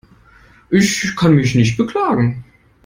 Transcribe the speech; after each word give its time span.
Ich 0.71 1.15
kann 1.15 1.35
mich 1.35 1.53
nicht 1.53 1.77
beklagen. 1.77 2.43